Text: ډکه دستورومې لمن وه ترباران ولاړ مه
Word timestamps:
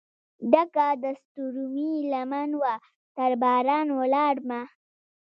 ډکه 0.51 0.87
دستورومې 1.03 1.91
لمن 2.11 2.49
وه 2.61 2.73
ترباران 3.17 3.87
ولاړ 3.99 4.35
مه 4.49 4.61